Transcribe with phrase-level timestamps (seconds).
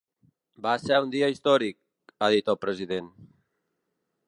[0.65, 1.77] Va ser un dia històric,
[2.19, 3.13] ha dit el president.